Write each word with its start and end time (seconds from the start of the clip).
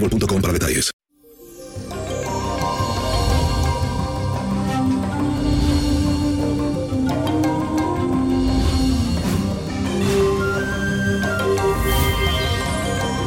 boostmobile.com 0.00 0.40
para 0.40 0.52
detalles. 0.52 0.90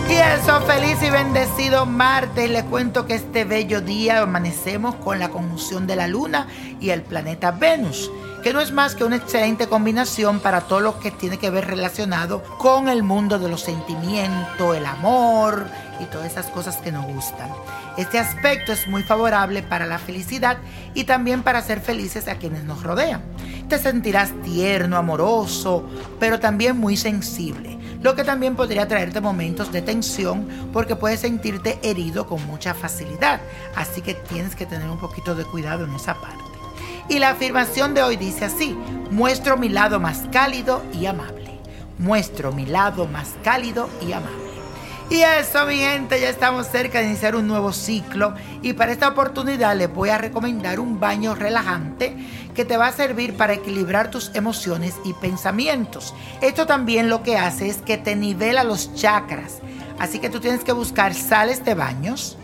Y 0.10 0.14
eso, 0.14 0.62
feliz 0.62 0.98
y 1.04 1.10
bendecido 1.10 1.86
martes. 1.86 2.50
Les 2.50 2.64
cuento 2.64 3.06
que 3.06 3.16
este 3.16 3.46
bello 3.46 3.82
día 3.82 4.22
amanecemos 4.22 4.96
con 4.96 5.20
la 5.20 5.30
conjunción 5.30 5.88
de 5.88 5.96
la 5.96 6.08
luna 6.08 6.48
y 6.80 6.90
el 6.90 7.04
planeta 7.04 7.52
Venus, 7.52 8.12
que 8.44 8.54
no 8.54 8.62
es 8.62 8.72
más 8.72 8.96
que 8.96 9.04
una 9.04 9.18
excelente 9.18 9.68
combinación 9.68 10.40
para 10.40 10.62
todo 10.62 10.80
lo 10.80 11.00
que 11.00 11.12
tiene 11.12 11.38
que 11.38 11.50
ver 11.50 11.68
relacionado 11.68 12.42
con 12.58 12.88
el 12.88 13.04
mundo 13.04 13.38
de 13.38 13.50
los 13.50 13.62
sentimientos, 13.62 14.76
el 14.76 14.86
amor 14.86 15.68
y 16.00 16.06
todas 16.06 16.32
esas 16.32 16.48
cosas 16.48 16.78
que 16.78 16.92
nos 16.92 17.06
gustan. 17.06 17.50
Este 17.98 18.18
aspecto 18.18 18.72
es 18.72 18.88
muy 18.88 19.04
favorable 19.04 19.62
para 19.62 19.86
la 19.86 20.00
felicidad 20.00 20.58
y 20.94 21.04
también 21.04 21.44
para 21.44 21.62
ser 21.62 21.82
felices 21.82 22.28
a 22.28 22.36
quienes 22.36 22.64
nos 22.64 22.82
rodean. 22.82 23.22
Te 23.68 23.78
sentirás 23.78 24.32
tierno, 24.42 24.96
amoroso, 24.96 25.84
pero 26.20 26.40
también 26.40 26.78
muy 26.78 26.96
sensible, 26.96 27.78
lo 28.02 28.16
que 28.16 28.24
también 28.24 28.56
podría 28.56 28.88
traerte 28.88 29.20
momentos 29.20 29.72
de 29.72 29.82
tensión 29.82 30.48
porque 30.72 30.96
puedes 30.96 31.20
sentirte 31.20 31.78
herido 31.84 32.26
con 32.26 32.46
mucha 32.48 32.74
facilidad, 32.74 33.42
así 33.76 34.02
que 34.02 34.14
tienes 34.14 34.56
que 34.56 34.66
tener 34.66 34.90
un 34.90 35.00
poquito 35.00 35.36
de 35.36 35.44
cuidado 35.44 35.84
en 35.84 35.94
esa 35.94 36.16
parte. 36.16 36.49
Y 37.10 37.18
la 37.18 37.32
afirmación 37.32 37.96
de 37.96 38.04
hoy 38.04 38.18
dice 38.18 38.46
así, 38.46 38.78
muestro 39.10 39.58
mi 39.58 39.68
lado 39.68 40.00
más 40.00 40.26
cálido 40.32 40.84
y 40.94 41.08
amable. 41.08 41.60
Muestro 41.98 42.52
mi 42.52 42.68
lado 42.68 43.08
más 43.08 43.30
cálido 43.44 43.90
y 44.00 44.14
amable. 44.14 44.38
Y 45.10 45.22
eso, 45.22 45.66
mi 45.66 45.78
gente, 45.78 46.22
ya 46.22 46.30
estamos 46.30 46.68
cerca 46.68 47.00
de 47.00 47.08
iniciar 47.08 47.36
un 47.36 47.48
nuevo 47.48 47.74
ciclo 47.74 48.36
y 48.62 48.74
para 48.74 48.92
esta 48.92 49.08
oportunidad 49.08 49.76
les 49.76 49.92
voy 49.92 50.10
a 50.10 50.20
recomendar 50.20 50.80
un 50.80 51.00
baño 51.00 51.34
relajante 51.34 52.16
que 52.54 52.64
te 52.64 52.78
va 52.78 52.88
a 52.88 52.94
servir 52.94 53.36
para 53.36 53.54
equilibrar 53.54 54.12
tus 54.12 54.30
emociones 54.36 54.94
y 55.04 55.14
pensamientos. 55.14 56.14
Esto 56.42 56.68
también 56.68 57.10
lo 57.10 57.24
que 57.24 57.38
hace 57.38 57.70
es 57.70 57.78
que 57.78 57.98
te 57.98 58.16
nivela 58.16 58.64
los 58.64 58.94
chakras. 58.94 59.62
Así 59.98 60.20
que 60.20 60.30
tú 60.30 60.40
tienes 60.40 60.64
que 60.64 60.74
buscar 60.74 61.16
sales 61.16 61.66
de 61.66 61.74
baños, 61.74 62.38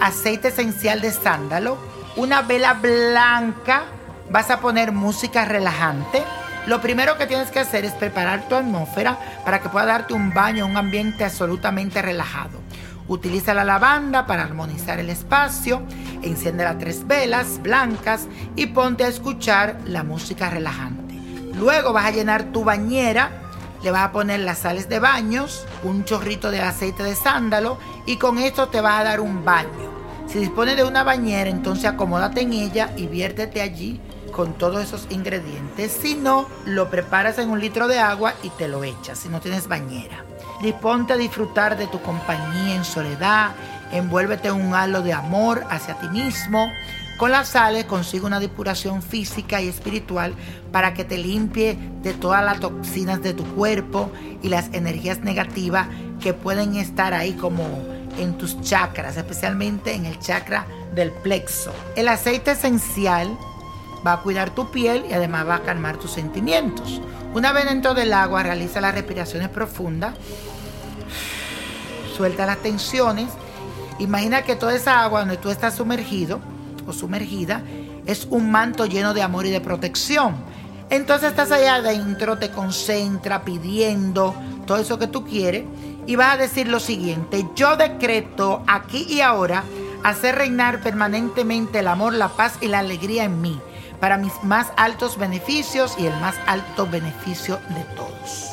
aceite 0.00 0.48
esencial 0.48 1.00
de 1.00 1.10
sándalo, 1.10 1.78
una 2.16 2.42
vela 2.42 2.74
blanca, 2.74 3.86
vas 4.30 4.50
a 4.50 4.60
poner 4.60 4.92
música 4.92 5.44
relajante. 5.44 6.22
Lo 6.66 6.80
primero 6.80 7.18
que 7.18 7.26
tienes 7.26 7.50
que 7.50 7.60
hacer 7.60 7.84
es 7.84 7.92
preparar 7.92 8.48
tu 8.48 8.54
atmósfera 8.54 9.18
para 9.44 9.60
que 9.60 9.68
pueda 9.68 9.86
darte 9.86 10.14
un 10.14 10.32
baño, 10.32 10.66
un 10.66 10.76
ambiente 10.76 11.24
absolutamente 11.24 12.00
relajado. 12.00 12.58
Utiliza 13.06 13.52
la 13.52 13.64
lavanda 13.64 14.26
para 14.26 14.44
armonizar 14.44 14.98
el 14.98 15.10
espacio, 15.10 15.82
enciende 16.22 16.64
las 16.64 16.78
tres 16.78 17.06
velas 17.06 17.60
blancas 17.62 18.26
y 18.56 18.66
ponte 18.66 19.04
a 19.04 19.08
escuchar 19.08 19.76
la 19.84 20.04
música 20.04 20.48
relajante. 20.48 21.14
Luego 21.54 21.92
vas 21.92 22.06
a 22.06 22.10
llenar 22.12 22.44
tu 22.44 22.64
bañera, 22.64 23.30
le 23.82 23.90
vas 23.90 24.04
a 24.04 24.12
poner 24.12 24.40
las 24.40 24.60
sales 24.60 24.88
de 24.88 25.00
baños, 25.00 25.66
un 25.82 26.06
chorrito 26.06 26.50
de 26.50 26.62
aceite 26.62 27.02
de 27.02 27.14
sándalo 27.14 27.78
y 28.06 28.16
con 28.16 28.38
esto 28.38 28.68
te 28.68 28.80
vas 28.80 29.00
a 29.00 29.04
dar 29.04 29.20
un 29.20 29.44
baño. 29.44 29.92
Si 30.26 30.38
dispones 30.38 30.76
de 30.76 30.84
una 30.84 31.04
bañera, 31.04 31.50
entonces 31.50 31.84
acomódate 31.84 32.40
en 32.40 32.54
ella 32.54 32.90
y 32.96 33.06
viértete 33.06 33.60
allí 33.60 34.00
con 34.34 34.54
todos 34.54 34.82
esos 34.82 35.06
ingredientes. 35.10 35.92
Si 35.92 36.14
no, 36.16 36.46
lo 36.66 36.90
preparas 36.90 37.38
en 37.38 37.50
un 37.50 37.60
litro 37.60 37.86
de 37.86 38.00
agua 38.00 38.34
y 38.42 38.50
te 38.50 38.68
lo 38.68 38.82
echas, 38.82 39.18
si 39.18 39.28
no 39.28 39.40
tienes 39.40 39.68
bañera. 39.68 40.24
Disponte 40.60 41.12
a 41.12 41.16
disfrutar 41.16 41.78
de 41.78 41.86
tu 41.86 42.00
compañía 42.02 42.74
en 42.74 42.84
soledad, 42.84 43.52
envuélvete 43.92 44.48
en 44.48 44.54
un 44.54 44.74
halo 44.74 45.02
de 45.02 45.12
amor 45.12 45.64
hacia 45.70 45.98
ti 45.98 46.08
mismo. 46.08 46.70
Con 47.16 47.30
las 47.30 47.50
sales 47.50 47.84
consigue 47.84 48.26
una 48.26 48.40
depuración 48.40 49.02
física 49.02 49.62
y 49.62 49.68
espiritual 49.68 50.34
para 50.72 50.94
que 50.94 51.04
te 51.04 51.16
limpie 51.16 51.78
de 52.02 52.12
todas 52.12 52.44
las 52.44 52.58
toxinas 52.58 53.22
de 53.22 53.34
tu 53.34 53.44
cuerpo 53.54 54.10
y 54.42 54.48
las 54.48 54.68
energías 54.72 55.20
negativas 55.20 55.86
que 56.20 56.34
pueden 56.34 56.74
estar 56.74 57.14
ahí 57.14 57.34
como 57.34 57.62
en 58.18 58.36
tus 58.36 58.60
chakras, 58.62 59.16
especialmente 59.16 59.94
en 59.94 60.06
el 60.06 60.18
chakra 60.18 60.66
del 60.94 61.12
plexo. 61.12 61.72
El 61.94 62.08
aceite 62.08 62.52
esencial 62.52 63.36
va 64.06 64.14
a 64.14 64.20
cuidar 64.20 64.50
tu 64.50 64.70
piel 64.70 65.04
y 65.08 65.12
además 65.12 65.48
va 65.48 65.56
a 65.56 65.62
calmar 65.62 65.96
tus 65.96 66.12
sentimientos. 66.12 67.00
Una 67.34 67.52
vez 67.52 67.64
dentro 67.64 67.94
del 67.94 68.12
agua, 68.12 68.42
realiza 68.42 68.80
las 68.80 68.94
respiraciones 68.94 69.48
profundas, 69.48 70.14
suelta 72.16 72.46
las 72.46 72.58
tensiones. 72.58 73.28
Imagina 73.98 74.42
que 74.42 74.56
toda 74.56 74.74
esa 74.74 75.02
agua 75.02 75.20
donde 75.20 75.36
tú 75.36 75.50
estás 75.50 75.76
sumergido 75.76 76.40
o 76.86 76.92
sumergida 76.92 77.62
es 78.06 78.26
un 78.30 78.50
manto 78.50 78.86
lleno 78.86 79.14
de 79.14 79.22
amor 79.22 79.46
y 79.46 79.50
de 79.50 79.60
protección. 79.60 80.36
Entonces 80.90 81.30
estás 81.30 81.50
allá 81.50 81.76
adentro, 81.76 82.38
te 82.38 82.50
concentra 82.50 83.42
pidiendo 83.42 84.34
todo 84.66 84.78
eso 84.78 84.98
que 84.98 85.06
tú 85.06 85.24
quieres 85.24 85.64
y 86.06 86.16
vas 86.16 86.34
a 86.34 86.36
decir 86.36 86.68
lo 86.68 86.80
siguiente, 86.80 87.46
yo 87.56 87.76
decreto 87.76 88.62
aquí 88.66 89.06
y 89.08 89.22
ahora 89.22 89.64
hacer 90.02 90.36
reinar 90.36 90.82
permanentemente 90.82 91.78
el 91.78 91.88
amor, 91.88 92.12
la 92.12 92.28
paz 92.28 92.58
y 92.60 92.68
la 92.68 92.80
alegría 92.80 93.24
en 93.24 93.40
mí 93.40 93.58
para 94.00 94.16
mis 94.16 94.32
más 94.42 94.72
altos 94.76 95.18
beneficios 95.18 95.94
y 95.98 96.06
el 96.06 96.14
más 96.20 96.34
alto 96.46 96.86
beneficio 96.86 97.58
de 97.70 97.82
todos. 97.96 98.50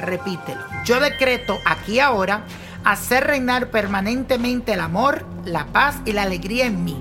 Repítelo. 0.00 0.62
Yo 0.84 1.00
decreto 1.00 1.58
aquí 1.64 2.00
ahora 2.00 2.44
hacer 2.84 3.24
reinar 3.24 3.70
permanentemente 3.70 4.72
el 4.74 4.80
amor, 4.80 5.26
la 5.44 5.66
paz 5.66 5.96
y 6.04 6.12
la 6.12 6.22
alegría 6.22 6.66
en 6.66 6.84
mí, 6.84 6.96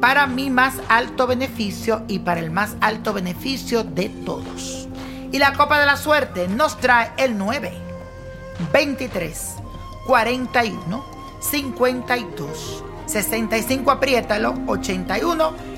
para 0.00 0.26
mi 0.26 0.50
más 0.50 0.74
alto 0.88 1.26
beneficio 1.26 2.02
y 2.08 2.20
para 2.20 2.40
el 2.40 2.50
más 2.50 2.76
alto 2.80 3.12
beneficio 3.12 3.84
de 3.84 4.08
todos. 4.08 4.88
Y 5.32 5.38
la 5.38 5.54
copa 5.54 5.80
de 5.80 5.86
la 5.86 5.96
suerte 5.96 6.48
nos 6.48 6.78
trae 6.78 7.10
el 7.16 7.36
9, 7.36 7.72
23, 8.72 9.56
41, 10.06 11.04
52, 11.40 12.84
65, 13.06 13.90
apriétalo, 13.90 14.54
81 14.66 15.77